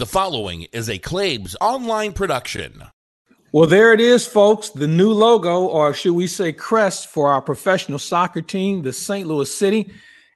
[0.00, 2.84] The following is a Claibs online production.
[3.52, 4.70] Well, there it is, folks.
[4.70, 9.28] The new logo, or should we say crest, for our professional soccer team, the St.
[9.28, 9.92] Louis City.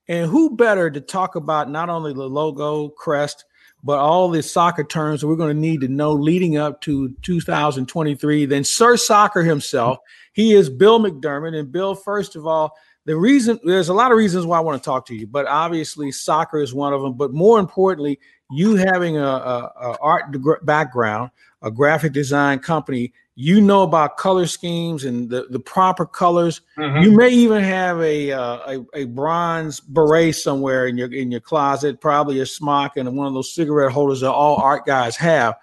[0.07, 3.47] And who better to talk about not only the logo, crest,
[3.83, 8.45] but all the soccer terms we're going to need to know leading up to 2023
[8.45, 9.96] than Sir Soccer himself.
[10.35, 11.59] He is Bill McDermott.
[11.59, 12.77] And Bill, first of all,
[13.07, 15.46] the reason there's a lot of reasons why I want to talk to you, but
[15.46, 17.14] obviously soccer is one of them.
[17.14, 18.19] But more importantly,
[18.50, 20.34] you having a, a, a art
[20.64, 21.30] background,
[21.62, 26.60] a graphic design company, you know about color schemes and the, the proper colors.
[26.79, 27.02] Mm-hmm.
[27.02, 28.59] You may even have a, uh,
[28.95, 33.27] a, a bronze beret somewhere in your in your closet, probably a smock and one
[33.27, 35.57] of those cigarette holders that all art guys have.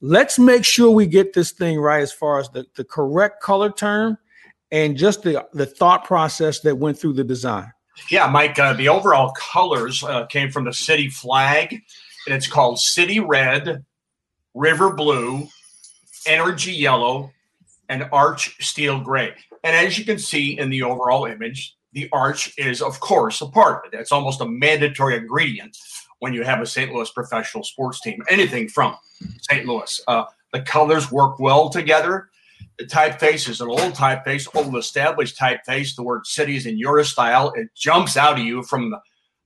[0.00, 3.72] Let's make sure we get this thing right as far as the, the correct color
[3.72, 4.16] term
[4.70, 7.72] and just the the thought process that went through the design.
[8.10, 8.58] Yeah, Mike.
[8.58, 11.82] Uh, the overall colors uh, came from the city flag
[12.26, 13.84] and it's called City Red,
[14.54, 15.48] River Blue,
[16.26, 17.32] Energy Yellow,
[17.88, 19.34] and Arch Steel Gray.
[19.64, 23.46] And as you can see in the overall image, the arch is, of course, a
[23.46, 23.96] part of it.
[23.98, 25.76] It's almost a mandatory ingredient
[26.18, 26.92] when you have a St.
[26.92, 28.96] Louis professional sports team, anything from
[29.50, 29.66] St.
[29.66, 30.00] Louis.
[30.06, 32.28] Uh, the colors work well together.
[32.78, 35.96] The typeface is an old typeface, old established typeface.
[35.96, 37.52] The word city is in your style.
[37.56, 39.00] It jumps out of you from the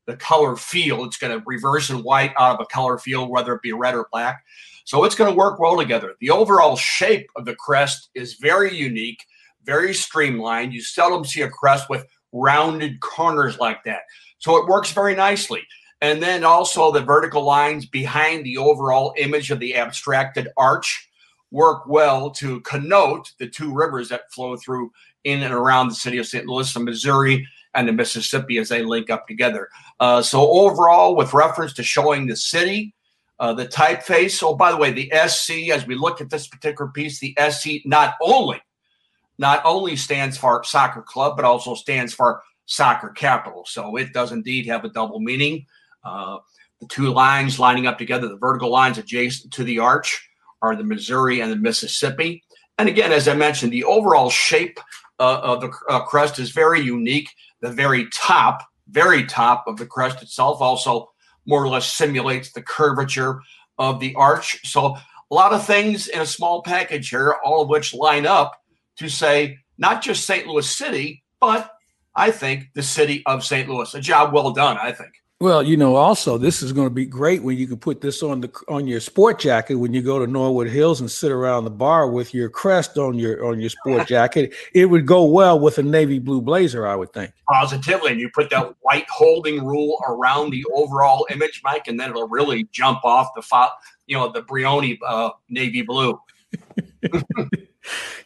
[0.06, 1.06] the color field.
[1.06, 3.94] It's going to reverse in white out of a color field, whether it be red
[3.94, 4.42] or black.
[4.84, 6.14] So it's going to work well together.
[6.20, 9.24] The overall shape of the crest is very unique,
[9.64, 10.72] very streamlined.
[10.72, 14.02] You seldom see a crest with rounded corners like that.
[14.38, 15.62] So it works very nicely.
[16.00, 21.08] And then also the vertical lines behind the overall image of the abstracted arch
[21.52, 24.90] work well to connote the two rivers that flow through
[25.24, 26.46] in and around the city of St.
[26.46, 29.68] Louis, the Missouri and the Mississippi as they link up together.
[30.00, 32.94] Uh, so overall, with reference to showing the city,
[33.38, 34.42] uh, the typeface.
[34.42, 37.84] Oh, by the way, the SC, as we look at this particular piece, the SC
[37.84, 38.60] not only
[39.38, 43.64] not only stands for soccer club, but also stands for soccer capital.
[43.66, 45.66] So it does indeed have a double meaning.
[46.04, 46.38] Uh,
[46.80, 50.28] the two lines lining up together, the vertical lines adjacent to the arch,
[50.62, 52.42] are the Missouri and the Mississippi.
[52.78, 54.80] And again, as I mentioned, the overall shape
[55.20, 57.28] uh, of the uh, crest is very unique
[57.62, 61.10] the very top, very top of the crest itself also
[61.46, 63.40] more or less simulates the curvature
[63.78, 64.68] of the arch.
[64.68, 64.96] So
[65.30, 68.60] a lot of things in a small package here, all of which line up
[68.96, 70.46] to say not just St.
[70.46, 71.72] Louis City, but
[72.14, 73.68] I think the city of St.
[73.68, 73.94] Louis.
[73.94, 75.12] A job well done, I think.
[75.42, 78.22] Well, you know, also this is going to be great when you can put this
[78.22, 81.64] on the on your sport jacket when you go to Norwood Hills and sit around
[81.64, 84.54] the bar with your crest on your on your sport jacket.
[84.72, 87.32] It would go well with a navy blue blazer, I would think.
[87.50, 92.10] Positively, and you put that white holding rule around the overall image, Mike, and then
[92.10, 93.70] it'll really jump off the fo-
[94.06, 96.20] you know the Brioni uh, navy blue.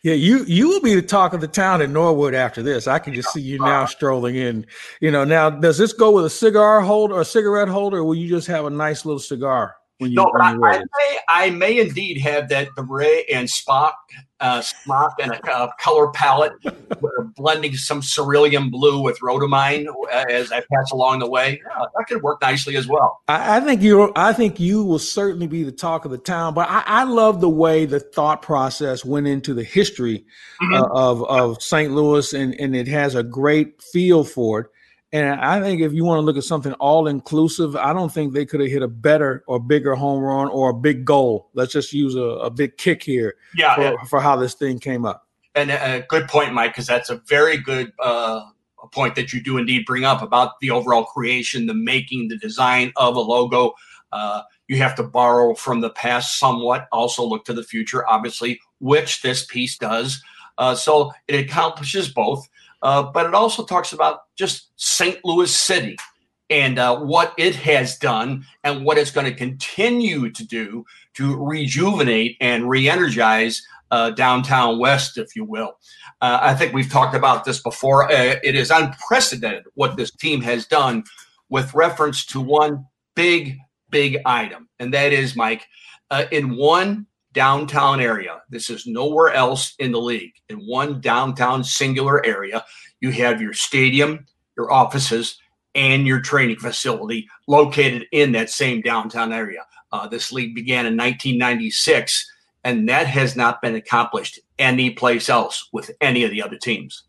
[0.02, 2.86] Yeah, you you will be the talk of the town in Norwood after this.
[2.86, 4.66] I can just see you now strolling in.
[5.00, 8.04] You know, now does this go with a cigar holder or a cigarette holder, or
[8.04, 9.74] will you just have a nice little cigar?
[9.98, 13.92] When you, no, but I, I, may, I may indeed have that beret and Spock
[14.40, 16.52] uh, smock and a uh, color palette,
[17.36, 21.60] blending some cerulean blue with rhodamine uh, as I pass along the way.
[21.64, 23.20] Yeah, that could work nicely as well.
[23.28, 26.52] I, I, think you, I think you will certainly be the talk of the town.
[26.52, 30.26] But I, I love the way the thought process went into the history
[30.60, 30.74] mm-hmm.
[30.74, 31.92] uh, of of St.
[31.92, 34.66] Louis, and and it has a great feel for it.
[35.16, 38.34] And I think if you want to look at something all inclusive, I don't think
[38.34, 41.48] they could have hit a better or bigger home run or a big goal.
[41.54, 44.04] Let's just use a, a big kick here yeah, for, yeah.
[44.10, 45.26] for, how this thing came up.
[45.54, 48.42] And a good point, Mike, because that's a very good uh,
[48.92, 52.92] point that you do indeed bring up about the overall creation, the making, the design
[52.96, 53.72] of a logo.
[54.12, 58.60] Uh, you have to borrow from the past somewhat, also look to the future, obviously,
[58.80, 60.22] which this piece does.
[60.58, 62.46] Uh, so it accomplishes both.
[62.86, 65.18] Uh, but it also talks about just St.
[65.24, 65.96] Louis City
[66.50, 71.34] and uh, what it has done and what it's going to continue to do to
[71.34, 73.60] rejuvenate and re-energize
[73.90, 75.76] uh, downtown West, if you will.
[76.20, 78.04] Uh, I think we've talked about this before.
[78.04, 81.02] Uh, it is unprecedented what this team has done
[81.48, 83.58] with reference to one big,
[83.90, 85.66] big item, and that is, Mike,
[86.12, 88.40] uh, in one downtown area.
[88.48, 90.32] This is nowhere else in the league.
[90.48, 92.64] In one downtown singular area,
[93.00, 94.26] you have your stadium,
[94.56, 95.38] your offices,
[95.74, 99.64] and your training facility located in that same downtown area.
[99.92, 102.30] Uh, this league began in 1996,
[102.64, 107.04] and that has not been accomplished any place else with any of the other teams.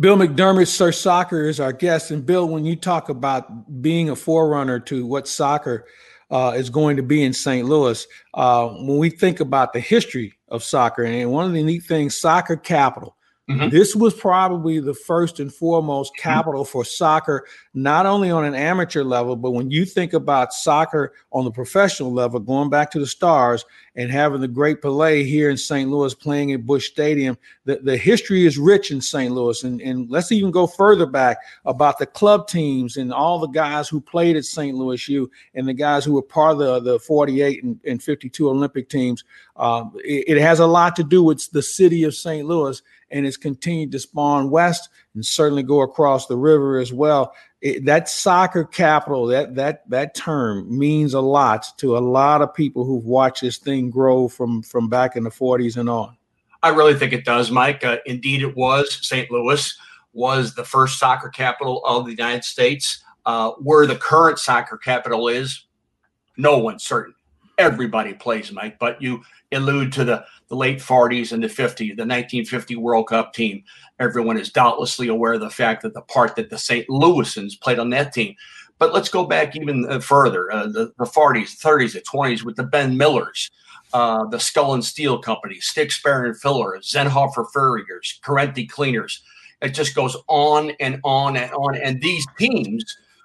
[0.00, 2.10] Bill McDermott, Sir Soccer, is our guest.
[2.10, 5.86] And Bill, when you talk about being a forerunner to what soccer
[6.30, 7.66] uh, is going to be in St.
[7.66, 8.06] Louis.
[8.34, 12.16] Uh, when we think about the history of soccer, and one of the neat things,
[12.16, 13.16] soccer capital.
[13.48, 13.70] Mm-hmm.
[13.70, 16.28] This was probably the first and foremost mm-hmm.
[16.28, 21.14] capital for soccer, not only on an amateur level, but when you think about soccer
[21.32, 23.64] on the professional level, going back to the stars
[23.98, 25.90] and having the great Pelé here in St.
[25.90, 29.32] Louis playing at Busch Stadium, the, the history is rich in St.
[29.32, 29.64] Louis.
[29.64, 33.88] And, and let's even go further back about the club teams and all the guys
[33.88, 34.76] who played at St.
[34.76, 38.48] Louis U and the guys who were part of the, the 48 and, and 52
[38.48, 39.24] Olympic teams.
[39.56, 42.46] Um, it, it has a lot to do with the city of St.
[42.46, 42.80] Louis
[43.10, 47.32] and it's continued to spawn west and certainly go across the river as well.
[47.60, 52.54] It, that soccer capital, that that that term means a lot to a lot of
[52.54, 56.16] people who've watched this thing grow from from back in the 40s and on.
[56.62, 57.84] I really think it does, Mike.
[57.84, 59.06] Uh, indeed, it was.
[59.06, 59.30] St.
[59.30, 59.76] Louis
[60.12, 63.02] was the first soccer capital of the United States.
[63.26, 65.66] Uh, where the current soccer capital is,
[66.38, 67.14] no one's certain.
[67.58, 69.22] Everybody plays, Mike, but you
[69.52, 73.64] allude to the, the late 40s and the 50s, the 1950 World Cup team.
[73.98, 76.86] Everyone is doubtlessly aware of the fact that the part that the St.
[76.88, 78.36] Louisans played on that team.
[78.78, 82.54] But let's go back even uh, further uh, the, the 40s, 30s, the 20s with
[82.54, 83.50] the Ben Millers,
[83.92, 89.22] uh, the Scullin Steel Company, Stix, Baer and Fuller, Zenthoefer Furriers, Correnti Cleaners.
[89.60, 91.74] It just goes on and on and on.
[91.74, 92.84] And these teams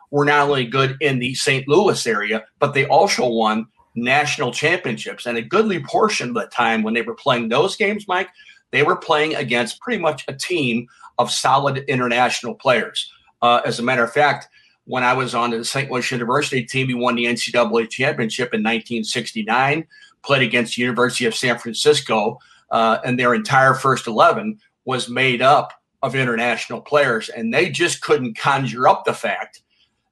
[0.09, 1.67] were not only good in the St.
[1.67, 5.25] Louis area, but they also won national championships.
[5.25, 8.29] And a goodly portion of the time when they were playing those games, Mike,
[8.71, 10.87] they were playing against pretty much a team
[11.17, 13.11] of solid international players.
[13.41, 14.47] Uh, as a matter of fact,
[14.85, 15.89] when I was on the St.
[15.89, 19.85] Louis University team, we won the NCAA championship in 1969,
[20.23, 22.39] played against the University of San Francisco,
[22.71, 27.29] uh, and their entire first 11 was made up of international players.
[27.29, 29.61] And they just couldn't conjure up the fact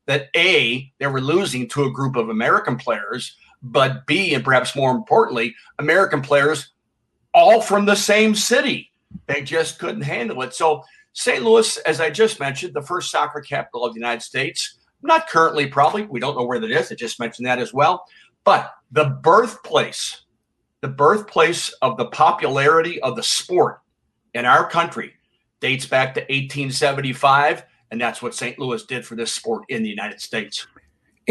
[0.05, 4.75] that A, they were losing to a group of American players but B, and perhaps
[4.75, 6.71] more importantly, American players
[7.33, 8.91] all from the same city.
[9.27, 10.53] They just couldn't handle it.
[10.53, 11.43] So, St.
[11.43, 15.67] Louis, as I just mentioned, the first soccer capital of the United States, not currently,
[15.67, 16.03] probably.
[16.03, 16.91] We don't know where that is.
[16.91, 18.05] I just mentioned that as well.
[18.43, 20.21] But the birthplace,
[20.81, 23.81] the birthplace of the popularity of the sport
[24.33, 25.13] in our country
[25.59, 27.63] dates back to 1875.
[27.91, 28.57] And that's what St.
[28.57, 30.65] Louis did for this sport in the United States.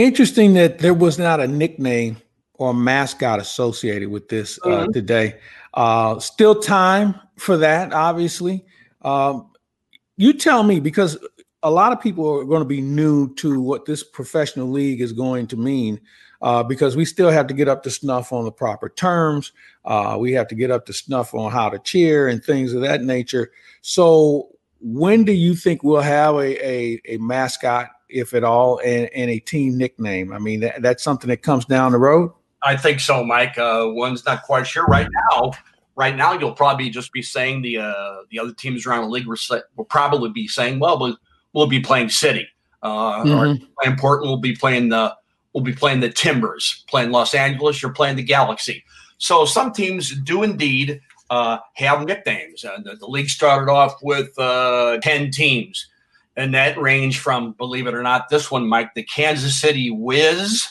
[0.01, 2.17] Interesting that there was not a nickname
[2.55, 4.93] or mascot associated with this uh, mm-hmm.
[4.93, 5.39] today.
[5.75, 8.65] Uh, still time for that, obviously.
[9.03, 9.51] Um,
[10.17, 11.19] you tell me because
[11.63, 15.13] a lot of people are going to be new to what this professional league is
[15.13, 16.01] going to mean.
[16.41, 19.53] Uh, because we still have to get up to snuff on the proper terms.
[19.85, 22.81] Uh, we have to get up to snuff on how to cheer and things of
[22.81, 23.51] that nature.
[23.83, 24.49] So,
[24.81, 29.31] when do you think we'll have a, a, a mascot if at all, and, and
[29.31, 30.33] a team nickname?
[30.33, 32.33] I mean, that, that's something that comes down the road.
[32.63, 33.57] I think so, Mike.
[33.59, 35.53] Uh, one's not quite sure right now.
[35.97, 39.27] Right now, you'll probably just be saying the uh, the other teams around the league
[39.27, 39.37] will,
[39.77, 41.17] will probably be saying, "Well, we'll,
[41.53, 42.47] we'll be playing City."
[42.83, 43.65] Uh, mm-hmm.
[43.83, 45.15] Or important, we'll be playing the
[45.53, 47.83] we'll be playing the Timbers, playing Los Angeles.
[47.83, 48.85] You're playing the Galaxy.
[49.19, 52.65] So some teams do indeed uh, have nicknames.
[52.65, 55.90] Uh, the, the, league started off with uh, ten teams
[56.37, 60.67] and that range from, believe it or not, this one, Mike, the Kansas City Wiz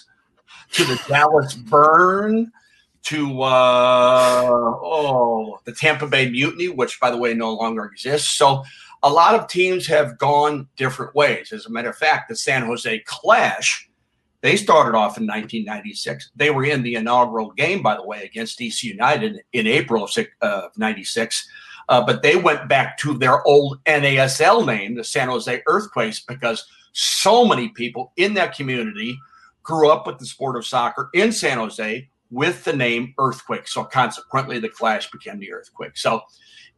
[0.72, 2.52] to the Dallas Burn
[3.04, 8.32] to uh, oh the Tampa Bay Mutiny, which by the way no longer exists.
[8.32, 8.64] So
[9.04, 11.52] a lot of teams have gone different ways.
[11.52, 13.90] As a matter of fact, the San Jose Clash,
[14.42, 16.32] they started off in 1996.
[16.36, 20.08] They were in the inaugural game, by the way, against DC United in April
[20.42, 21.50] of '96.
[21.90, 26.66] Uh, but they went back to their old NASL name, the San Jose Earthquakes, because
[26.94, 29.20] so many people in that community
[29.64, 33.68] grew up with the sport of soccer in San Jose with the name Earthquake.
[33.68, 35.98] So consequently, the Clash became the Earthquake.
[35.98, 36.22] So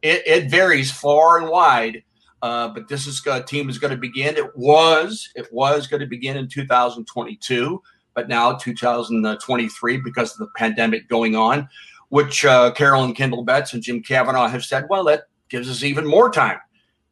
[0.00, 2.02] it, it varies far and wide.
[2.40, 4.36] Uh, but this is a team is going to begin.
[4.36, 7.80] It was it was going to begin in 2022,
[8.14, 11.68] but now 2023 because of the pandemic going on
[12.12, 16.06] which uh, Carolyn Kindle Betts and Jim Kavanaugh have said, well, that gives us even
[16.06, 16.58] more time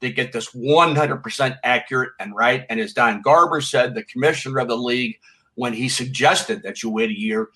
[0.03, 2.67] to get this 100% accurate and right.
[2.69, 5.19] And as Don Garber said, the commissioner of the league,
[5.55, 7.49] when he suggested that you wait a year,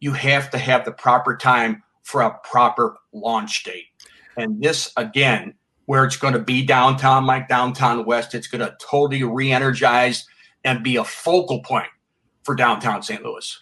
[0.00, 3.86] you have to have the proper time for a proper launch date.
[4.36, 5.54] And this, again,
[5.86, 10.26] where it's going to be downtown, like downtown West, it's going to totally re energize
[10.64, 11.90] and be a focal point
[12.42, 13.22] for downtown St.
[13.22, 13.56] Louis.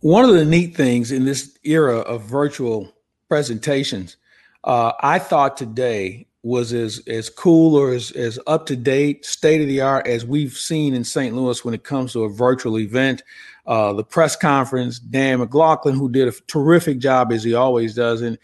[0.00, 2.92] One of the neat things in this era of virtual
[3.28, 4.16] presentations,
[4.62, 9.60] uh, I thought today was as as cool or as, as up to date, state
[9.60, 11.34] of the art as we've seen in St.
[11.34, 13.24] Louis when it comes to a virtual event.
[13.66, 18.22] Uh, the press conference, Dan McLaughlin, who did a terrific job as he always does,
[18.22, 18.38] and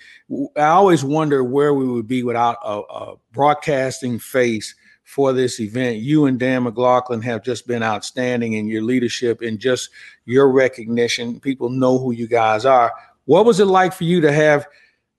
[0.57, 5.99] I always wonder where we would be without a, a broadcasting face for this event.
[5.99, 9.91] You and Dan McLaughlin have just been outstanding in your leadership and just
[10.25, 11.41] your recognition.
[11.41, 12.93] People know who you guys are.
[13.27, 14.67] What was it like for you to have?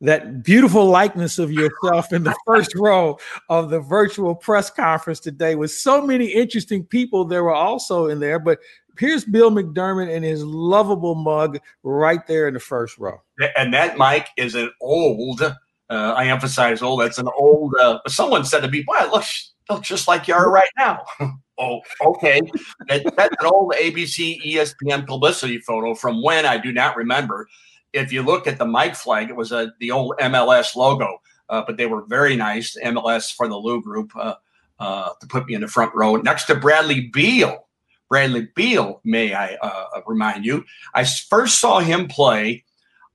[0.01, 3.17] that beautiful likeness of yourself in the first row
[3.49, 8.19] of the virtual press conference today with so many interesting people there were also in
[8.19, 8.59] there but
[8.99, 13.21] here's bill mcdermott and his lovable mug right there in the first row
[13.55, 15.53] and that mike is an old uh,
[15.89, 20.07] i emphasize old that's an old uh, someone said to me boy it looks, just
[20.07, 21.03] like you are right now
[21.57, 22.41] oh okay
[22.87, 27.47] that, that's an old abc espn publicity photo from when i do not remember
[27.95, 31.17] if you look at the mic flag, it was a, the old MLS logo,
[31.49, 32.75] uh, but they were very nice.
[32.83, 34.35] MLS for the Lou Group uh,
[34.79, 37.67] uh, to put me in the front row next to Bradley Beal.
[38.09, 42.65] Bradley Beal, may I uh, remind you, I first saw him play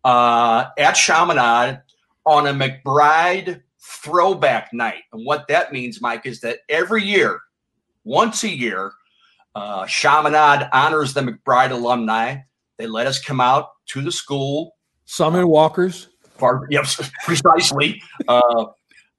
[0.02, 1.83] uh, at Chaminade
[2.25, 5.02] on a McBride throwback night.
[5.12, 7.40] And what that means, Mike, is that every year,
[8.04, 8.92] once a year,
[9.54, 12.37] uh, Chaminade honors the McBride alumni.
[12.78, 14.76] They let us come out to the school.
[15.04, 16.08] Some in walkers.
[16.38, 18.00] Far, yes, precisely.
[18.28, 18.66] uh,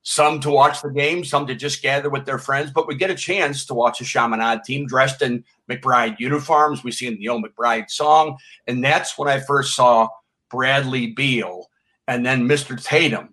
[0.03, 3.11] some to watch the game, some to just gather with their friends, but we get
[3.11, 6.83] a chance to watch a Chaminade team dressed in McBride uniforms.
[6.83, 8.37] We see in the old McBride song.
[8.67, 10.09] And that's when I first saw
[10.49, 11.67] Bradley Beal
[12.07, 12.81] and then Mr.
[12.81, 13.30] Tatum,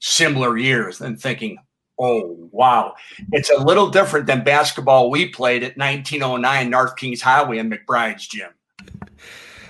[0.00, 1.58] similar years, and thinking,
[1.98, 2.94] oh, wow.
[3.32, 8.26] It's a little different than basketball we played at 1909 North Kings Highway in McBride's
[8.26, 8.50] gym.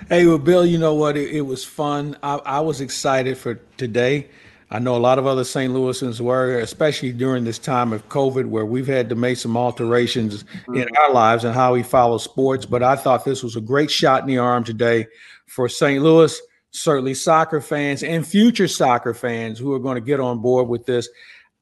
[0.09, 1.17] Hey, well, Bill, you know what?
[1.17, 2.17] It, it was fun.
[2.23, 4.29] I, I, was excited for today.
[4.71, 5.73] I know a lot of other St.
[5.73, 10.45] Louisans were, especially during this time of COVID, where we've had to make some alterations
[10.45, 10.77] mm-hmm.
[10.77, 12.65] in our lives and how we follow sports.
[12.65, 15.07] But I thought this was a great shot in the arm today
[15.47, 16.03] for St.
[16.03, 20.69] Louis, certainly soccer fans and future soccer fans who are going to get on board
[20.69, 21.09] with this.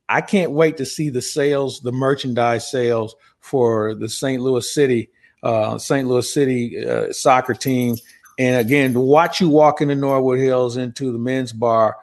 [0.08, 4.42] I can't wait to see the sales, the merchandise sales for the St.
[4.42, 5.10] Louis City,
[5.42, 6.06] uh, St.
[6.06, 7.96] Louis City uh, soccer team
[8.38, 11.96] and again, to watch you walk into Norwood Hills into the men's bar,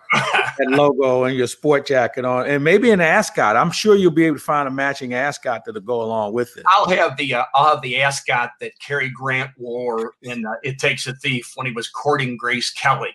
[0.57, 3.55] that logo and your sport jacket on, and maybe an ascot.
[3.55, 6.63] I'm sure you'll be able to find a matching ascot that'll go along with it.
[6.67, 10.79] I'll have the uh, I'll have the ascot that Cary Grant wore in uh, "It
[10.79, 13.13] Takes a Thief" when he was courting Grace Kelly.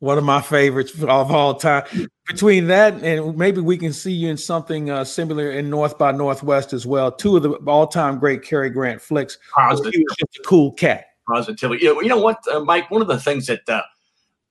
[0.00, 1.84] One of my favorites of all time.
[2.26, 6.12] Between that and maybe we can see you in something uh, similar in North by
[6.12, 7.12] Northwest as well.
[7.12, 9.38] Two of the all-time great Cary Grant flicks.
[9.54, 9.92] Positive.
[9.92, 11.84] He was just a cool cat positivity.
[11.84, 12.90] You know, what, uh, Mike?
[12.90, 13.62] One of the things that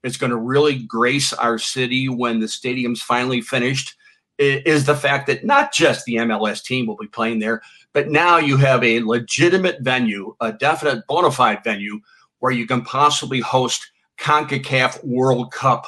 [0.04, 3.96] is going to really grace our city when the stadium's finally finished
[4.38, 7.62] is the fact that not just the MLS team will be playing there,
[7.94, 12.00] but now you have a legitimate venue, a definite bona fide venue
[12.40, 15.86] where you can possibly host CONCACAF World Cup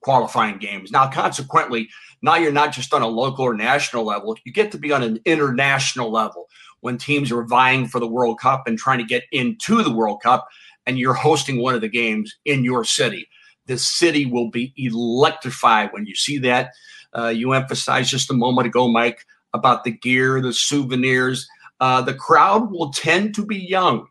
[0.00, 0.90] qualifying games.
[0.90, 1.88] Now, consequently,
[2.20, 5.02] now you're not just on a local or national level, you get to be on
[5.02, 6.48] an international level
[6.80, 10.20] when teams are vying for the World Cup and trying to get into the World
[10.22, 10.46] Cup,
[10.84, 13.28] and you're hosting one of the games in your city.
[13.66, 16.72] The city will be electrified when you see that.
[17.16, 21.46] Uh, you emphasized just a moment ago, Mike, about the gear, the souvenirs.
[21.80, 24.06] Uh, the crowd will tend to be young,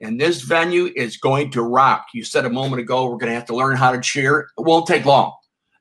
[0.00, 2.06] and this venue is going to rock.
[2.14, 4.48] You said a moment ago, we're going to have to learn how to cheer.
[4.58, 5.32] It won't take long.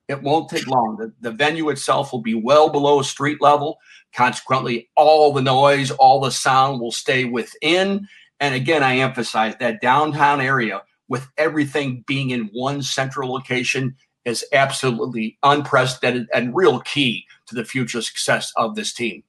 [0.07, 0.97] It won't take long.
[0.97, 3.79] The, the venue itself will be well below street level.
[4.13, 8.07] Consequently, all the noise, all the sound will stay within.
[8.39, 13.95] And again, I emphasize that downtown area with everything being in one central location
[14.25, 19.23] is absolutely unprecedented and real key to the future success of this team.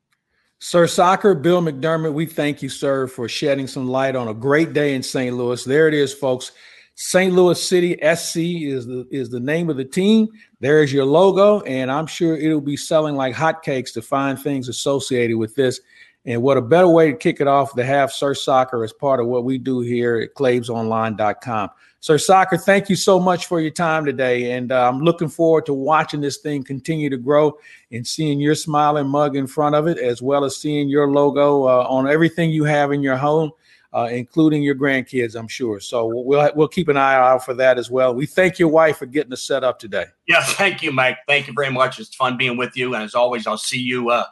[0.58, 4.72] Sir Soccer, Bill McDermott, we thank you, sir, for shedding some light on a great
[4.72, 5.36] day in St.
[5.36, 5.62] Louis.
[5.64, 6.52] There it is, folks.
[6.94, 7.34] St.
[7.34, 10.28] Louis City SC is the is the name of the team.
[10.60, 14.70] There is your logo, and I'm sure it'll be selling like hotcakes to find things
[14.70, 15.78] associated with this.
[16.26, 19.20] And what a better way to kick it off to have Sir Soccer as part
[19.20, 21.70] of what we do here at ClaibsOnline.com.
[22.00, 25.66] Sir Soccer, thank you so much for your time today, and uh, I'm looking forward
[25.66, 27.58] to watching this thing continue to grow
[27.90, 31.64] and seeing your smiling mug in front of it, as well as seeing your logo
[31.64, 33.50] uh, on everything you have in your home
[33.96, 35.80] uh, including your grandkids, I'm sure.
[35.80, 38.14] So we'll we'll keep an eye out for that as well.
[38.14, 40.04] We thank your wife for getting us set up today.
[40.28, 41.16] Yeah, thank you, Mike.
[41.26, 41.98] Thank you very much.
[41.98, 44.24] It's fun being with you, and as always, I'll see you uh,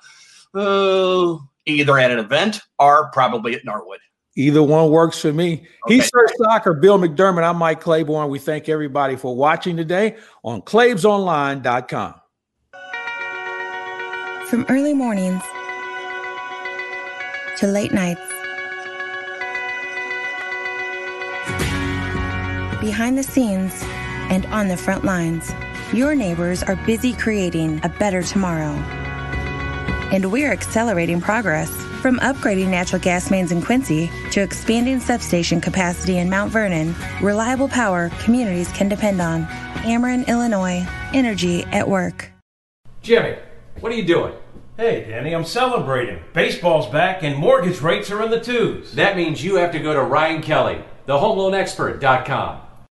[0.55, 4.00] uh, either at an event or probably at Norwood.
[4.37, 5.64] Either one works for me.
[5.87, 5.94] Okay.
[5.94, 7.44] He's Sir Soccer, Bill McDermott.
[7.44, 8.28] I'm Mike Claiborne.
[8.28, 12.14] We thank everybody for watching today on ClaibsOnline.com.
[14.49, 15.42] From early mornings
[17.59, 18.21] to late nights,
[22.80, 23.73] behind the scenes
[24.30, 25.52] and on the front lines,
[25.92, 28.75] your neighbors are busy creating a better tomorrow.
[30.14, 31.68] And we're accelerating progress
[32.00, 36.94] from upgrading natural gas mains in Quincy to expanding substation capacity in Mount Vernon.
[37.21, 39.44] Reliable power communities can depend on.
[39.83, 40.87] Ameren, Illinois.
[41.12, 42.30] Energy at work.
[43.02, 43.37] Jimmy,
[43.80, 44.33] what are you doing?
[44.76, 46.21] Hey, Danny, I'm celebrating.
[46.33, 48.92] Baseball's back and mortgage rates are in the twos.
[48.92, 52.61] That means you have to go to Ryan Kelly, thehomeloanexpert.com.